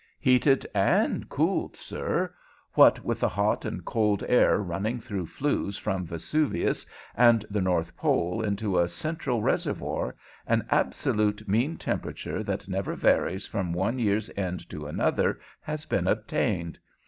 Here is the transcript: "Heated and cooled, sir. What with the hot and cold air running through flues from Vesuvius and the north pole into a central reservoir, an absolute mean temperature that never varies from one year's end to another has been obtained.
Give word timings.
"Heated 0.19 0.65
and 0.73 1.29
cooled, 1.29 1.75
sir. 1.77 2.33
What 2.73 3.05
with 3.05 3.19
the 3.19 3.29
hot 3.29 3.65
and 3.65 3.85
cold 3.85 4.23
air 4.27 4.57
running 4.57 4.99
through 4.99 5.27
flues 5.27 5.77
from 5.77 6.07
Vesuvius 6.07 6.87
and 7.13 7.45
the 7.51 7.61
north 7.61 7.95
pole 7.95 8.41
into 8.41 8.79
a 8.79 8.87
central 8.87 9.43
reservoir, 9.43 10.15
an 10.47 10.65
absolute 10.71 11.47
mean 11.47 11.77
temperature 11.77 12.41
that 12.41 12.67
never 12.67 12.95
varies 12.95 13.45
from 13.45 13.73
one 13.73 13.99
year's 13.99 14.31
end 14.35 14.67
to 14.71 14.87
another 14.87 15.39
has 15.61 15.85
been 15.85 16.07
obtained. 16.07 16.79